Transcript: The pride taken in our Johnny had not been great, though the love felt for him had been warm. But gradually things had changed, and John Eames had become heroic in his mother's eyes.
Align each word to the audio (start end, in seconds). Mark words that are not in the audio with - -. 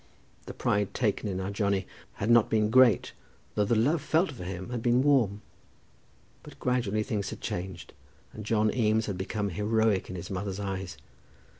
The 0.47 0.55
pride 0.55 0.95
taken 0.95 1.29
in 1.29 1.39
our 1.39 1.51
Johnny 1.51 1.85
had 2.13 2.31
not 2.31 2.49
been 2.49 2.71
great, 2.71 3.13
though 3.53 3.65
the 3.65 3.75
love 3.75 4.01
felt 4.01 4.31
for 4.31 4.43
him 4.43 4.71
had 4.71 4.81
been 4.81 5.03
warm. 5.03 5.43
But 6.41 6.57
gradually 6.59 7.03
things 7.03 7.29
had 7.29 7.39
changed, 7.39 7.93
and 8.33 8.43
John 8.43 8.73
Eames 8.73 9.05
had 9.05 9.15
become 9.19 9.49
heroic 9.51 10.09
in 10.09 10.15
his 10.15 10.31
mother's 10.31 10.59
eyes. 10.59 10.97